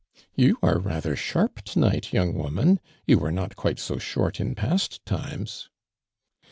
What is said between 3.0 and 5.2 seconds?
You were mot quite so short in past